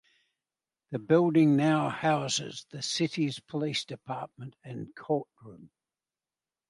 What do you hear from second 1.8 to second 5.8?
houses the city's police department and courtroom.